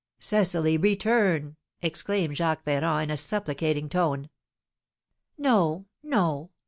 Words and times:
"Cecily, 0.19 0.77
return!" 0.77 1.57
exclaimed 1.83 2.35
Jacques 2.35 2.63
Ferrand, 2.63 3.03
in 3.03 3.13
a 3.13 3.17
supplicating 3.17 3.87
tone. 3.87 4.31
"No, 5.37 5.85
no! 6.01 6.49